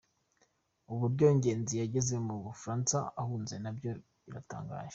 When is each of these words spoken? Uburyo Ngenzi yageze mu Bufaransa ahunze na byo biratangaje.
Uburyo 0.93 1.25
Ngenzi 1.35 1.73
yageze 1.81 2.15
mu 2.27 2.35
Bufaransa 2.45 2.97
ahunze 3.21 3.55
na 3.63 3.71
byo 3.77 3.91
biratangaje. 4.23 4.89